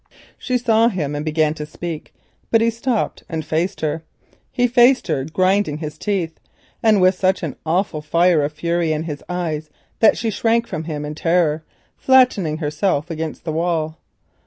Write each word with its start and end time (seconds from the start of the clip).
She 0.39 0.57
saw 0.57 0.87
him 0.87 1.13
and 1.13 1.23
began 1.23 1.53
to 1.53 1.63
speak, 1.63 2.11
but 2.49 2.59
he 2.59 2.71
stopped 2.71 3.23
and 3.29 3.45
faced 3.45 3.81
her. 3.81 4.01
He 4.51 4.65
faced 4.65 5.05
her, 5.09 5.25
grinding 5.25 5.77
his 5.77 5.99
teeth, 5.99 6.39
and 6.81 6.99
with 6.99 7.13
such 7.13 7.43
an 7.43 7.55
awful 7.67 8.01
fire 8.01 8.41
of 8.41 8.51
fury 8.51 8.91
in 8.93 9.03
his 9.03 9.23
eyes 9.29 9.69
that 9.99 10.17
she 10.17 10.31
shrank 10.31 10.65
from 10.65 10.85
him 10.85 11.05
in 11.05 11.13
terror, 11.13 11.63
flattening 11.97 12.57
herself 12.57 13.11
against 13.11 13.43
the 13.43 13.51
wall. 13.53 13.99